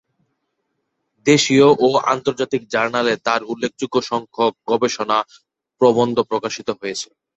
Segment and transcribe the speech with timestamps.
[1.25, 5.17] দেশীয় ও আন্তর্জাতিক জার্নালে তার উল্লেখযোগ্য সংখ্যক গবেষণা
[5.81, 7.07] প্রবন্ধ প্রকাশিত হয়েছে।